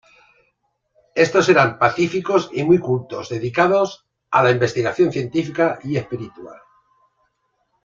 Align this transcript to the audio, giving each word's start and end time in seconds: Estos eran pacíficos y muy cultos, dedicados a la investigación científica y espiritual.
Estos 1.25 1.47
eran 1.53 1.77
pacíficos 1.77 2.49
y 2.51 2.63
muy 2.63 2.79
cultos, 2.79 3.29
dedicados 3.29 4.07
a 4.31 4.41
la 4.41 4.49
investigación 4.49 5.11
científica 5.11 5.77
y 5.83 5.95
espiritual. 5.95 6.59